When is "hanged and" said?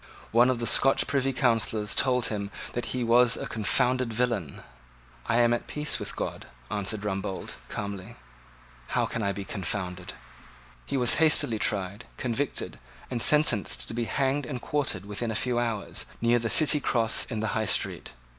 14.05-14.59